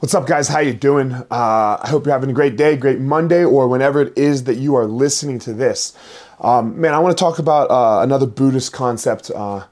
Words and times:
What's 0.00 0.14
up, 0.14 0.26
guys? 0.26 0.48
How 0.48 0.60
you 0.60 0.72
doing? 0.72 1.12
Uh, 1.12 1.26
I 1.30 1.86
hope 1.88 2.06
you're 2.06 2.14
having 2.14 2.30
a 2.30 2.32
great 2.32 2.56
day, 2.56 2.74
great 2.74 3.00
Monday, 3.00 3.44
or 3.44 3.68
whenever 3.68 4.00
it 4.00 4.16
is 4.16 4.44
that 4.44 4.56
you 4.56 4.74
are 4.74 4.86
listening 4.86 5.38
to 5.40 5.52
this. 5.52 5.94
Um, 6.40 6.80
man, 6.80 6.94
I 6.94 6.98
want 7.00 7.14
to 7.14 7.22
talk 7.22 7.38
about 7.38 7.70
uh, 7.70 8.00
another 8.02 8.24
Buddhist 8.24 8.72
concept. 8.72 9.30
Uh, 9.30 9.56
I 9.56 9.66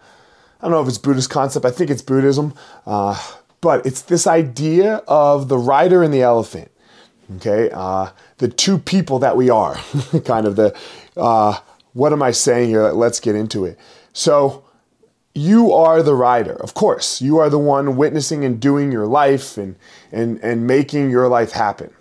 don't 0.61 0.71
know 0.71 0.83
if 0.83 0.89
it's 0.89 0.99
Buddhist 0.99 1.31
concept. 1.31 1.65
I 1.65 1.71
think 1.71 1.89
it's 1.89 2.03
Buddhism, 2.03 2.53
uh, 2.85 3.19
but 3.63 3.87
it's 3.87 4.03
this 4.03 4.27
idea 4.27 4.97
of 5.09 5.49
the 5.49 5.57
rider 5.57 6.03
and 6.03 6.13
the 6.13 6.21
elephant. 6.21 6.71
Okay, 7.37 7.71
uh, 7.73 8.11
the 8.37 8.49
two 8.49 8.79
people 8.79 9.21
that 9.21 9.35
we 9.35 9.49
are, 9.49 9.77
kind 10.27 10.47
of 10.47 10.57
the. 10.57 10.79
Uh, 11.17 11.59
what 11.95 12.13
am 12.13 12.23
I 12.23 12.33
saying 12.33 12.69
here? 12.69 12.91
Let's 12.91 13.19
get 13.19 13.35
into 13.35 13.65
it. 13.65 13.79
So 14.13 14.68
you 15.39 15.73
are 15.73 16.03
the 16.03 16.15
rider. 16.15 16.55
Of 16.55 16.75
course, 16.75 17.23
you 17.23 17.39
are 17.39 17.49
the 17.49 17.59
one 17.59 17.97
witnessing 17.97 18.45
and 18.45 18.61
doing 18.61 18.91
your 18.91 19.07
life 19.07 19.57
and, 19.57 19.77
and, 20.11 20.39
and 20.43 20.67
making 20.67 21.11
your 21.11 21.29
life 21.29 21.53
happen. 21.53 21.93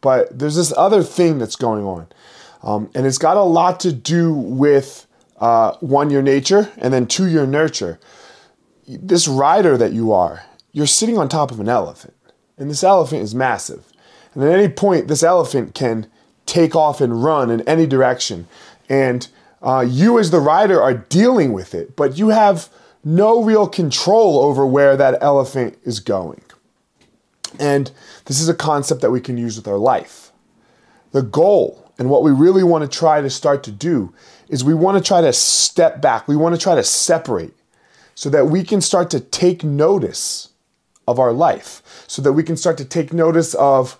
But 0.00 0.38
there's 0.38 0.56
this 0.56 0.72
other 0.76 1.02
thing 1.02 1.38
that's 1.38 1.56
going 1.56 1.84
on. 1.84 2.06
Um, 2.62 2.90
and 2.94 3.06
it's 3.06 3.18
got 3.18 3.36
a 3.36 3.42
lot 3.42 3.80
to 3.80 3.92
do 3.92 4.32
with 4.32 5.06
uh, 5.38 5.74
one, 5.80 6.10
your 6.10 6.22
nature, 6.22 6.72
and 6.78 6.92
then 6.92 7.06
two, 7.06 7.26
your 7.26 7.46
nurture. 7.46 8.00
This 8.86 9.28
rider 9.28 9.76
that 9.76 9.92
you 9.92 10.12
are, 10.12 10.44
you're 10.72 10.86
sitting 10.86 11.18
on 11.18 11.28
top 11.28 11.50
of 11.50 11.60
an 11.60 11.68
elephant. 11.68 12.14
And 12.56 12.70
this 12.70 12.82
elephant 12.82 13.22
is 13.22 13.34
massive. 13.34 13.92
And 14.34 14.42
at 14.42 14.58
any 14.58 14.68
point, 14.72 15.08
this 15.08 15.22
elephant 15.22 15.74
can 15.74 16.10
take 16.46 16.74
off 16.74 17.00
and 17.00 17.22
run 17.22 17.50
in 17.50 17.60
any 17.68 17.86
direction. 17.86 18.48
And 18.88 19.28
uh, 19.62 19.84
you, 19.86 20.18
as 20.18 20.30
the 20.30 20.40
rider, 20.40 20.80
are 20.80 20.94
dealing 20.94 21.52
with 21.52 21.74
it, 21.74 21.96
but 21.96 22.18
you 22.18 22.28
have 22.28 22.68
no 23.04 23.42
real 23.42 23.66
control 23.66 24.38
over 24.40 24.66
where 24.66 24.96
that 24.96 25.22
elephant 25.22 25.78
is 25.84 26.00
going. 26.00 26.42
And 27.58 27.90
this 28.26 28.40
is 28.40 28.48
a 28.48 28.54
concept 28.54 29.00
that 29.00 29.10
we 29.10 29.20
can 29.20 29.38
use 29.38 29.56
with 29.56 29.66
our 29.66 29.78
life. 29.78 30.32
The 31.12 31.22
goal 31.22 31.92
and 31.98 32.10
what 32.10 32.22
we 32.22 32.30
really 32.30 32.62
want 32.62 32.90
to 32.90 32.98
try 32.98 33.20
to 33.20 33.30
start 33.30 33.62
to 33.64 33.72
do 33.72 34.12
is 34.48 34.62
we 34.62 34.74
want 34.74 34.98
to 34.98 35.04
try 35.06 35.20
to 35.20 35.32
step 35.32 36.00
back. 36.00 36.28
We 36.28 36.36
want 36.36 36.54
to 36.54 36.60
try 36.60 36.74
to 36.74 36.82
separate 36.82 37.54
so 38.14 38.30
that 38.30 38.46
we 38.46 38.62
can 38.62 38.80
start 38.80 39.10
to 39.10 39.20
take 39.20 39.64
notice 39.64 40.50
of 41.06 41.18
our 41.18 41.32
life, 41.32 42.04
so 42.06 42.20
that 42.22 42.34
we 42.34 42.42
can 42.42 42.56
start 42.56 42.76
to 42.78 42.84
take 42.84 43.12
notice 43.12 43.54
of 43.54 43.98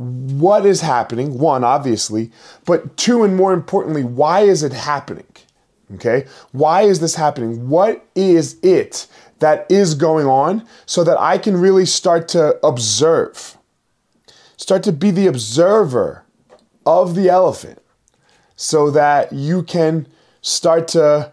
what 0.00 0.64
is 0.64 0.80
happening, 0.80 1.38
one, 1.38 1.62
obviously, 1.62 2.30
but 2.64 2.96
two, 2.96 3.22
and 3.22 3.36
more 3.36 3.52
importantly, 3.52 4.02
why 4.02 4.40
is 4.40 4.62
it 4.62 4.72
happening? 4.72 5.26
Okay? 5.94 6.26
Why 6.52 6.82
is 6.82 7.00
this 7.00 7.16
happening? 7.16 7.68
What 7.68 8.06
is 8.14 8.56
it 8.62 9.06
that 9.40 9.66
is 9.68 9.94
going 9.94 10.26
on 10.26 10.66
so 10.86 11.04
that 11.04 11.20
I 11.20 11.36
can 11.36 11.56
really 11.56 11.84
start 11.84 12.28
to 12.28 12.58
observe? 12.64 13.58
Start 14.56 14.82
to 14.84 14.92
be 14.92 15.10
the 15.10 15.26
observer 15.26 16.24
of 16.86 17.14
the 17.14 17.28
elephant 17.28 17.82
so 18.56 18.90
that 18.90 19.32
you 19.32 19.62
can 19.62 20.06
start 20.40 20.88
to, 20.88 21.30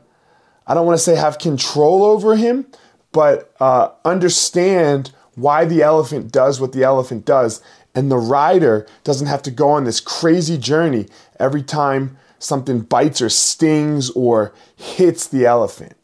I 0.65 0.73
don't 0.73 0.85
want 0.85 0.97
to 0.97 1.03
say 1.03 1.15
have 1.15 1.39
control 1.39 2.03
over 2.03 2.35
him, 2.35 2.65
but 3.13 3.53
uh, 3.61 3.91
understand 4.03 5.11
why 5.35 5.65
the 5.65 5.83
elephant 5.83 6.31
does 6.31 6.59
what 6.59 6.73
the 6.73 6.83
elephant 6.83 7.23
does. 7.23 7.61
And 7.97 8.11
the 8.11 8.17
rider 8.17 8.85
doesn't 9.03 9.25
have 9.25 9.41
to 9.41 9.49
go 9.49 9.69
on 9.71 9.83
this 9.83 9.99
crazy 9.99 10.55
journey 10.55 11.07
every 11.39 11.63
time 11.63 12.15
something 12.37 12.81
bites 12.81 13.23
or 13.23 13.29
stings 13.29 14.11
or 14.11 14.53
hits 14.75 15.25
the 15.25 15.47
elephant. 15.47 15.95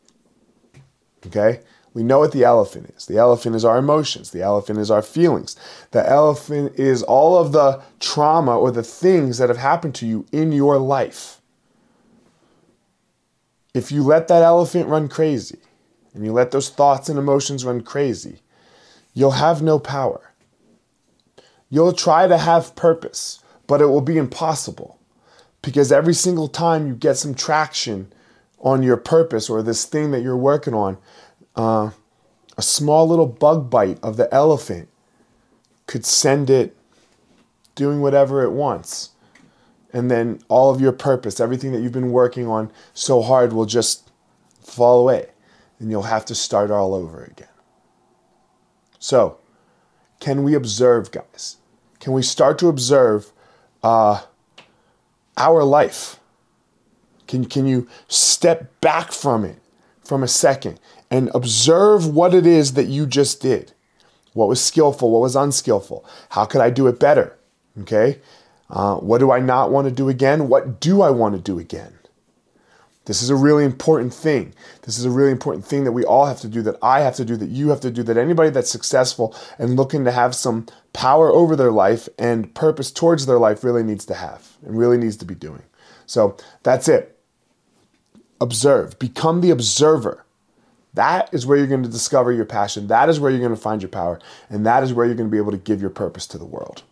Okay? 1.27 1.59
We 1.93 2.01
know 2.01 2.17
what 2.17 2.31
the 2.31 2.45
elephant 2.45 2.91
is. 2.97 3.05
The 3.05 3.19
elephant 3.19 3.55
is 3.55 3.63
our 3.63 3.77
emotions. 3.77 4.31
The 4.31 4.41
elephant 4.41 4.79
is 4.79 4.89
our 4.89 5.03
feelings. 5.03 5.55
The 5.91 6.09
elephant 6.09 6.79
is 6.79 7.03
all 7.03 7.37
of 7.37 7.51
the 7.51 7.83
trauma 7.99 8.57
or 8.57 8.71
the 8.71 8.81
things 8.81 9.37
that 9.37 9.49
have 9.49 9.59
happened 9.59 9.93
to 9.95 10.07
you 10.07 10.25
in 10.31 10.51
your 10.51 10.79
life. 10.79 11.41
If 13.75 13.91
you 13.91 14.01
let 14.01 14.27
that 14.29 14.41
elephant 14.41 14.87
run 14.89 15.09
crazy 15.09 15.59
and 16.15 16.25
you 16.25 16.33
let 16.33 16.49
those 16.49 16.69
thoughts 16.69 17.07
and 17.07 17.19
emotions 17.19 17.63
run 17.63 17.81
crazy, 17.81 18.39
you'll 19.13 19.29
have 19.29 19.61
no 19.61 19.77
power. 19.77 20.32
You'll 21.73 21.93
try 21.93 22.27
to 22.27 22.37
have 22.37 22.75
purpose, 22.75 23.43
but 23.65 23.81
it 23.81 23.87
will 23.87 23.99
be 23.99 24.19
impossible 24.19 24.99
because 25.63 25.91
every 25.91 26.13
single 26.13 26.47
time 26.47 26.85
you 26.85 26.93
get 26.93 27.17
some 27.17 27.33
traction 27.33 28.13
on 28.59 28.83
your 28.83 28.95
purpose 28.95 29.49
or 29.49 29.63
this 29.63 29.83
thing 29.83 30.11
that 30.11 30.21
you're 30.21 30.37
working 30.37 30.75
on, 30.75 30.99
uh, 31.55 31.89
a 32.59 32.61
small 32.61 33.07
little 33.07 33.25
bug 33.25 33.71
bite 33.71 33.97
of 34.03 34.17
the 34.17 34.31
elephant 34.31 34.87
could 35.87 36.05
send 36.05 36.51
it 36.51 36.77
doing 37.73 38.01
whatever 38.01 38.43
it 38.43 38.51
wants. 38.51 39.09
And 39.91 40.11
then 40.11 40.41
all 40.49 40.69
of 40.69 40.79
your 40.79 40.91
purpose, 40.91 41.39
everything 41.39 41.71
that 41.71 41.81
you've 41.81 41.91
been 41.91 42.11
working 42.11 42.47
on 42.47 42.71
so 42.93 43.23
hard 43.23 43.51
will 43.51 43.65
just 43.65 44.11
fall 44.61 45.01
away. 45.01 45.31
And 45.79 45.89
you'll 45.89 46.03
have 46.03 46.25
to 46.25 46.35
start 46.35 46.69
all 46.69 46.93
over 46.93 47.23
again. 47.23 47.47
So, 48.99 49.39
can 50.19 50.43
we 50.43 50.53
observe, 50.53 51.09
guys? 51.09 51.57
Can 52.03 52.11
we 52.11 52.21
start 52.21 52.59
to 52.59 52.67
observe 52.67 53.31
uh, 53.81 54.23
our 55.37 55.63
life? 55.63 56.19
Can, 57.27 57.45
can 57.45 57.65
you 57.65 57.87
step 58.09 58.81
back 58.81 59.13
from 59.13 59.45
it 59.45 59.55
from 60.03 60.21
a 60.21 60.27
second 60.27 60.81
and 61.09 61.31
observe 61.33 62.05
what 62.05 62.33
it 62.33 62.45
is 62.45 62.73
that 62.73 62.87
you 62.87 63.07
just 63.07 63.41
did? 63.41 63.71
What 64.33 64.49
was 64.49 64.61
skillful? 64.61 65.11
What 65.11 65.21
was 65.21 65.37
unskillful? 65.37 66.03
How 66.31 66.43
could 66.43 66.59
I 66.59 66.71
do 66.71 66.87
it 66.87 66.99
better? 66.99 67.37
Okay. 67.79 68.19
Uh, 68.69 68.95
what 68.95 69.19
do 69.19 69.31
I 69.31 69.39
not 69.39 69.71
want 69.71 69.87
to 69.87 69.93
do 69.93 70.09
again? 70.09 70.49
What 70.49 70.81
do 70.81 71.01
I 71.01 71.09
want 71.09 71.35
to 71.35 71.41
do 71.41 71.57
again? 71.57 71.93
This 73.05 73.21
is 73.21 73.29
a 73.29 73.35
really 73.35 73.65
important 73.65 74.13
thing. 74.13 74.53
This 74.83 74.97
is 74.97 75.03
a 75.03 75.09
really 75.09 75.31
important 75.31 75.65
thing 75.65 75.83
that 75.83 75.91
we 75.91 76.05
all 76.05 76.25
have 76.25 76.39
to 76.39 76.47
do, 76.47 76.61
that 76.61 76.77
I 76.81 77.01
have 77.01 77.15
to 77.15 77.25
do, 77.25 77.35
that 77.35 77.49
you 77.49 77.69
have 77.69 77.81
to 77.81 77.91
do, 77.91 78.01
that 78.03 78.17
anybody 78.17 78.49
that's 78.49 78.69
successful 78.69 79.35
and 79.57 79.75
looking 79.75 80.05
to 80.05 80.11
have 80.11 80.33
some 80.33 80.67
power 80.93 81.29
over 81.29 81.55
their 81.55 81.71
life 81.71 82.07
and 82.17 82.53
purpose 82.55 82.91
towards 82.91 83.25
their 83.25 83.39
life 83.39 83.63
really 83.63 83.83
needs 83.83 84.05
to 84.05 84.13
have 84.13 84.57
and 84.65 84.77
really 84.77 84.97
needs 84.97 85.17
to 85.17 85.25
be 85.25 85.35
doing. 85.35 85.63
So 86.05 86.37
that's 86.63 86.87
it. 86.87 87.19
Observe, 88.39 88.97
become 88.99 89.41
the 89.41 89.51
observer. 89.51 90.25
That 90.93 91.33
is 91.33 91.45
where 91.45 91.57
you're 91.57 91.67
going 91.67 91.83
to 91.83 91.89
discover 91.89 92.31
your 92.31 92.45
passion. 92.45 92.87
That 92.87 93.09
is 93.09 93.19
where 93.19 93.31
you're 93.31 93.39
going 93.39 93.55
to 93.55 93.59
find 93.59 93.81
your 93.81 93.89
power. 93.89 94.19
And 94.49 94.65
that 94.65 94.83
is 94.83 94.93
where 94.93 95.05
you're 95.05 95.15
going 95.15 95.29
to 95.29 95.31
be 95.31 95.39
able 95.39 95.51
to 95.51 95.57
give 95.57 95.81
your 95.81 95.89
purpose 95.89 96.27
to 96.27 96.37
the 96.37 96.45
world. 96.45 96.83